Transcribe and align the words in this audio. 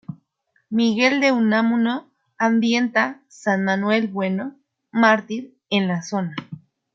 Miguel 0.71 1.21
de 1.21 1.31
Unamuno 1.31 2.09
ambienta 2.39 3.21
"San 3.27 3.63
Manuel 3.63 4.07
Bueno, 4.07 4.55
mártir" 4.91 5.53
en 5.69 5.87
la 5.87 6.01
zona. 6.01 6.35